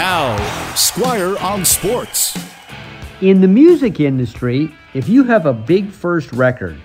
[0.00, 2.34] Now, Squire on Sports.
[3.20, 6.78] In the music industry, if you have a big first record,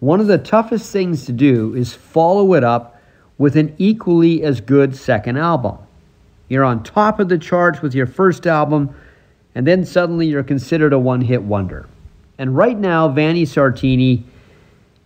[0.00, 2.98] one of the toughest things to do is follow it up
[3.36, 5.76] with an equally as good second album.
[6.48, 8.96] You're on top of the charts with your first album,
[9.54, 11.86] and then suddenly you're considered a one hit wonder.
[12.38, 14.22] And right now, Vanni Sartini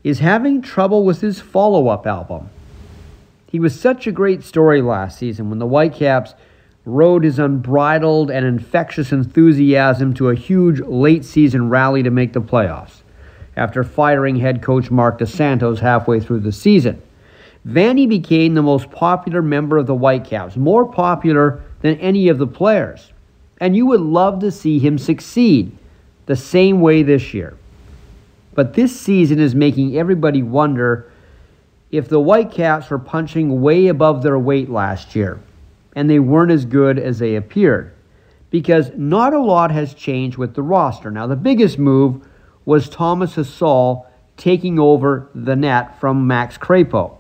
[0.05, 2.49] is having trouble with his follow up album.
[3.51, 6.35] He was such a great story last season when the Whitecaps
[6.85, 12.41] rode his unbridled and infectious enthusiasm to a huge late season rally to make the
[12.41, 13.03] playoffs
[13.57, 17.01] after firing head coach Marc Dos Santos halfway through the season.
[17.65, 22.47] Vanni became the most popular member of the Whitecaps, more popular than any of the
[22.47, 23.13] players.
[23.61, 25.77] And you would love to see him succeed
[26.25, 27.57] the same way this year.
[28.55, 31.13] But this season is making everybody wonder
[31.91, 35.39] if the Whitecaps were punching way above their weight last year
[35.95, 37.93] and they weren't as good as they appeared.
[38.51, 41.11] Because not a lot has changed with the roster.
[41.11, 42.27] Now, the biggest move
[42.65, 47.17] was Thomas Hasal taking over the net from Max Crepeau,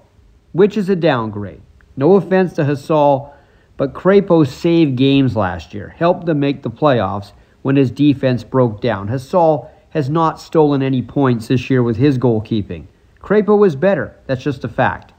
[0.53, 1.61] which is a downgrade.
[1.97, 3.33] No offense to Hasal,
[3.77, 8.81] but Crepeau saved games last year, helped them make the playoffs when his defense broke
[8.81, 9.09] down.
[9.09, 12.87] Hasal has not stolen any points this year with his goalkeeping.
[13.21, 15.13] Crepeau was better, that's just a fact.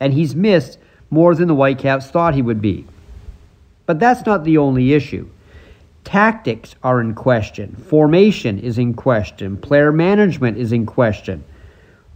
[0.00, 0.78] And he's missed
[1.10, 2.86] more than the Whitecaps thought he would be.
[3.86, 5.28] But that's not the only issue.
[6.04, 7.76] Tactics are in question.
[7.76, 9.56] Formation is in question.
[9.56, 11.44] Player management is in question.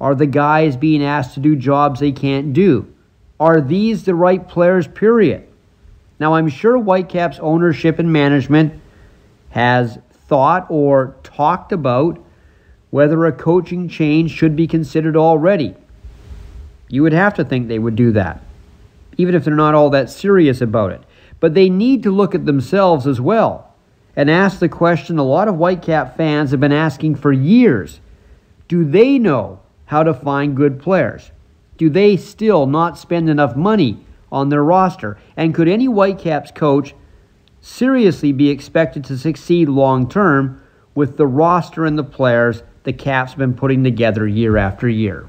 [0.00, 2.92] Are the guys being asked to do jobs they can't do?
[3.38, 5.46] Are these the right players, period?
[6.18, 8.80] Now, I'm sure Whitecaps ownership and management
[9.50, 9.98] has
[10.28, 12.24] thought or talked about
[12.90, 15.74] whether a coaching change should be considered already.
[16.88, 18.42] You would have to think they would do that,
[19.18, 21.02] even if they're not all that serious about it.
[21.40, 23.74] But they need to look at themselves as well
[24.14, 28.00] and ask the question a lot of Whitecap fans have been asking for years
[28.68, 31.30] Do they know how to find good players?
[31.76, 35.18] Do they still not spend enough money on their roster?
[35.36, 36.94] And could any Whitecaps coach
[37.60, 40.62] seriously be expected to succeed long term
[40.94, 45.28] with the roster and the players the Caps been putting together year after year?